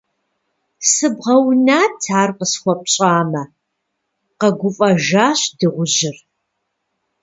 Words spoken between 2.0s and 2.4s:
ар